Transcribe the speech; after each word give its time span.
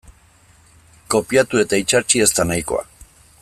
Kopiatu 1.15 1.61
eta 1.65 1.81
itsatsi 1.85 2.25
ez 2.27 2.31
da 2.41 2.47
nahikoa. 2.53 2.87